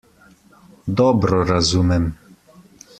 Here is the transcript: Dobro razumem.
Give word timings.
Dobro 1.01 1.37
razumem. 1.49 2.11